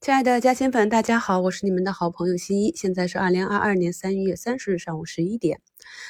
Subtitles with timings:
[0.00, 2.72] 亲爱的嘉兴粉，大家好，我是你们的好朋友新一。
[2.74, 5.60] 现在是二零二二年三月三十日上午十一点。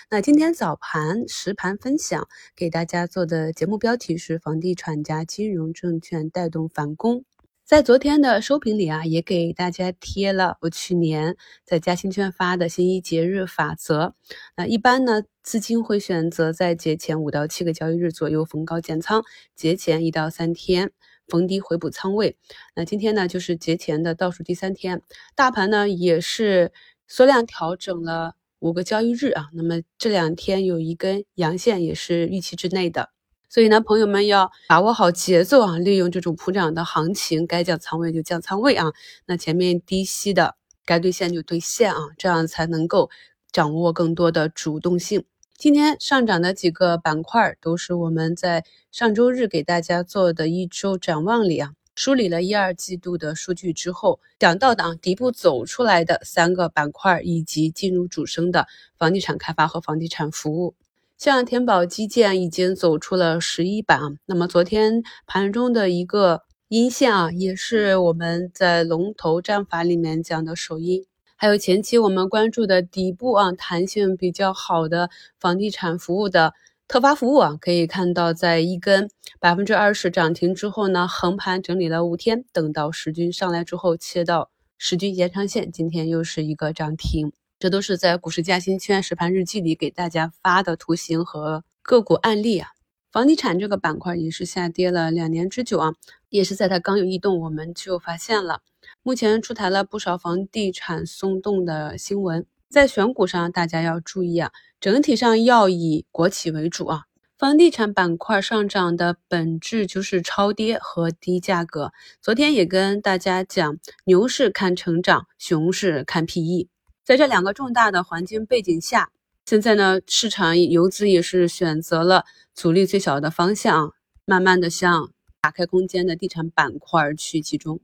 [0.09, 7.25] 那今天早盘实盘分享给大家做的节目标题是“房地产加金融证券带动反攻”。
[7.67, 14.15] 在昨天的收评里啊，也给大家贴了我去年在嘉兴圈发的新一节日法则。
[14.57, 19.25] 那一般呢，资金会选择在节前五到七个交易日左右逢高减仓，
[19.57, 20.93] 节前一到三天。
[21.31, 22.37] 逢低回补仓位，
[22.75, 25.01] 那今天呢就是节前的倒数第三天，
[25.37, 26.73] 大盘呢也是
[27.07, 33.11] 缩量调整了五个交易日啊，那么这两天有一根阳线也是预期之内的，
[33.49, 38.93] 所以呢朋友们要把握好节奏啊，利用这种普涨的行情，该降仓位就降仓位啊，
[39.27, 43.09] 那前面低吸的该兑现就兑现啊，这样才能够
[43.53, 45.25] 掌握更多的主动性。
[45.61, 60.75] 今天上涨的几个板块，都是我们在上周日给大家做的一周展望里啊，梳理了一二季度的数据之后，讲到的啊底部走出来的三个板块，以及进入主升的房地产开发和房地产服务，
[61.19, 71.05] 像天宝基建已经走出了十一板啊，那么昨天盘中的一个阴线啊，也是我们在龙头战法里面讲的首阴。
[71.43, 76.53] 还有前期我们关注的底部啊，弹性比较好的房地产服务的
[76.87, 87.33] 特发服务啊，可以看到在一根百分之二十涨停之后呢，横盘整理了五天，等到十均上来之后切到十均延长线，今天又是一个涨停。
[87.59, 92.69] 这都是在股市加薪圈实盘日记里给大家发的图形和个股案例啊。
[93.11, 95.95] 房地产这个板块也是下跌了两年之久啊，
[96.29, 98.61] 也是在它刚有异动，我们就发现了。
[99.03, 107.05] 目前出台了不少房地产松动的新闻，在选股上大家要注意啊，整体上要以国企为主啊。
[107.39, 111.95] 房地产板块上涨的本质就是超跌和低价格。
[112.21, 116.69] 昨天也跟大家讲，牛市看成长，熊市看 PE。
[117.03, 119.11] 在这两个重大的环境背景下，
[119.47, 123.95] 现在呢，市场游资也是选择了阻力最小的方向，
[124.27, 125.11] 慢慢的向
[125.41, 127.81] 打开空间的地产板块去集中。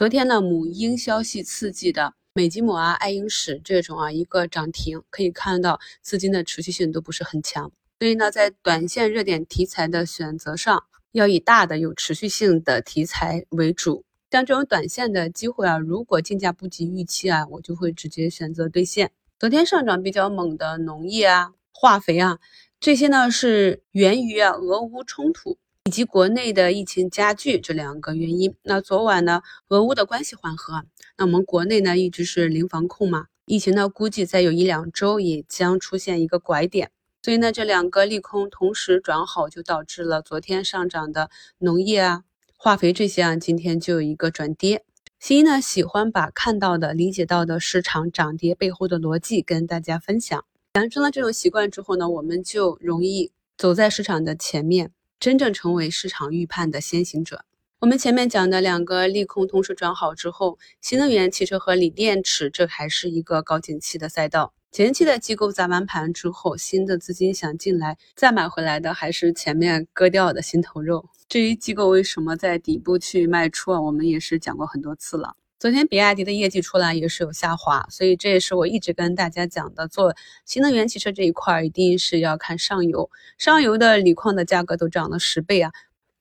[0.00, 7.70] 昨天呢，母婴消息刺激的美吉姆啊、爱婴使这种啊一个涨停，可以看到资金的持续性都不是很强。
[7.98, 14.02] 所以呢，在短线热点题材的选择上，要以大的有持续性的题材为主。
[14.30, 19.12] 像这种短线的机会啊，如果竞价不及预期啊，我就会直接选择兑现。
[19.38, 22.38] 昨天上涨比较猛的农业啊、化肥啊，
[22.80, 25.58] 这些呢是源于啊俄乌冲突。
[25.84, 30.84] 以及国内的疫情加剧这两个原因，那昨晚呢，俄乌的关系缓和，
[31.16, 36.90] 那我们国内呢一直是零防控嘛，疫情呢估计再有一两周也将出现一个拐点，
[37.22, 42.24] 所以呢这两个利空同时转好，就导致了昨天上涨的农业啊、
[42.56, 44.84] 化肥这些啊，今天就有一个转跌。
[45.18, 54.92] 新一呢喜欢把看到的、理解到的市场涨跌背后的逻辑跟大家分享，养成了这种习惯之后呢，我们就容易走在市场的前面。
[55.20, 57.44] 真正成为市场预判的先行者。
[57.80, 64.54] 我们前面讲的两个利空同时转好之后，新能源汽车和锂电池，这还是一个高景气的赛道。
[64.72, 71.04] 前期的机构砸完盘之后，新的资金想进来再买回来的，还是前面割掉的心头肉。
[71.28, 75.36] 至于机构为什么在底部去卖出啊，我们也是讲过很多次了。
[75.60, 80.16] 昨天比亚迪的业绩出来也是有下滑，所以这也是我一直跟大家讲的，做
[80.46, 85.70] 新能源汽车这一块一定是要看上游，上游的锂矿的价格都涨了十倍啊，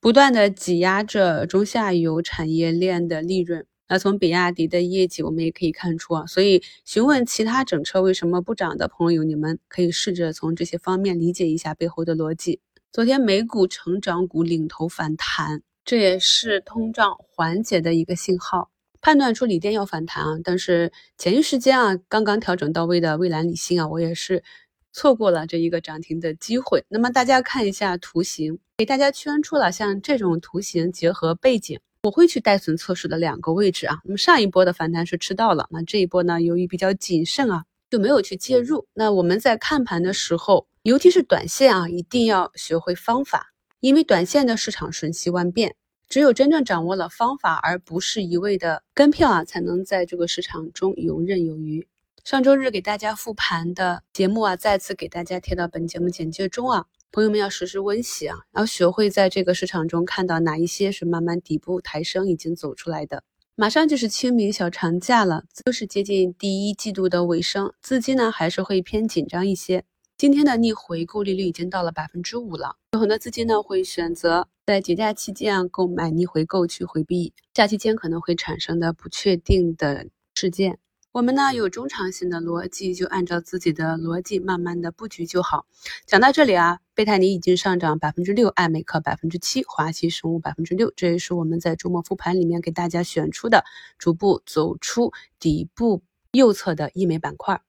[0.02, 3.66] 不断的挤压着中下游产业链的利润。
[3.88, 12.60] 那从比亚迪的业绩我们也可以看出啊，所以询问其他整车为什么不涨的朋友，你们可以试着从这些方面理解一下背后的逻辑。
[12.92, 18.70] 昨天美股成长股领头反弹，这也是通胀缓解的一个信号。
[19.02, 24.44] 判断出锂电要反弹啊，但是前一时间啊，刚刚调整到位的蔚蓝锂芯啊，我也是
[24.92, 26.84] 错过了这一个涨停的机会。
[26.90, 34.00] 那么大家看一下图形，给大家圈出了像这种图形结合背景，我会去带损测试的两个位置啊。
[34.04, 38.86] 那么上一波的反弹是吃到了，那这一波呢，由于比较谨慎啊，就没有去介入。
[38.94, 45.76] 那我们在看盘的时候，尤其是短线啊，一定要学会方法，因为短线的市场瞬息万变。
[46.10, 51.88] 只有真正掌握了方法，而不是一味的跟票啊，才能在这个市场中游刃有余。
[52.24, 63.24] 上周日给大家复盘的节目啊，再次给大家贴到本节目简介中啊，朋友们要时时温习啊，要学会在这个市场中看到哪一些是慢慢底部抬升已经走出来的。
[63.56, 69.84] 马上就是清明小长假了，都是接近第一季度的尾声，资金呢还是会偏紧张一些。
[70.20, 80.78] 今天的逆回购利率已经到了百分之五了，有很多资金呢会选择在节假期间购买逆回购去回避假期间可能会产生的不确定的事件。
[81.14, 85.66] 我们呢有中长线的逻辑，就按照自己的逻辑慢慢的布局就好。
[86.06, 93.64] 讲到这里啊，贝泰尼已经上涨百分之六，艾美克百分之七，华西生物百分之六，这也是我们在周末复盘里面给大家选出的，
[93.98, 96.02] 逐步走出底部
[96.34, 97.62] 右侧的医美板块。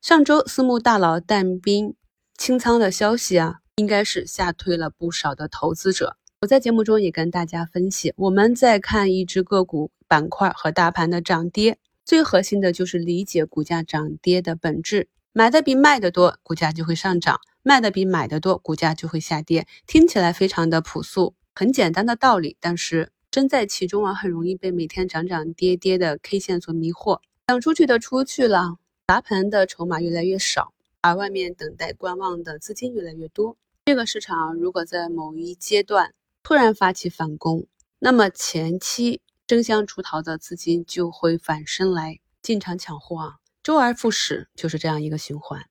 [0.00, 1.94] 上周私募大佬但斌
[2.36, 6.16] 清仓的消息啊，应该是吓退了不少的投资者。
[6.40, 11.78] 我在节目中也跟大家分析，我们在看一只个股板块和大盘的涨跌。
[12.04, 19.66] 最核心的就是理解股价涨跌的本质，买的比卖的多，股价就会上涨；卖的比买的多，股价就会下跌。
[19.86, 27.20] 听起来非常的朴素，很简单的道理，但是身在其中啊，很容易被每天涨涨跌跌的 K 线所迷惑。
[27.48, 28.76] 想出去的出去了，
[29.08, 33.56] 砸盘的筹码越来越少，而外面等待观望的资金越来越多。
[33.86, 36.12] 这个市场如果在某一阶段
[36.42, 37.66] 突然发起反攻，
[37.98, 39.22] 那么前期。
[39.46, 45.64] 争相出逃的资金就会反身来进场抢货啊，周而复始，就是这样一个循环。